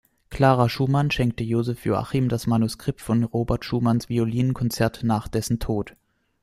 [0.31, 5.95] Clara Schumann schenkte Joseph Joachim das Manuskript von Robert Schumanns Violinkonzert nach dessen Tod.